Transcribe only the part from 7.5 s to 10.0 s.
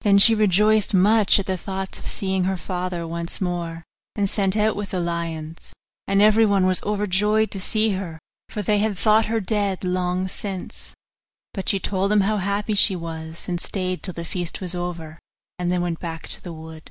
to see her, for they had thought her dead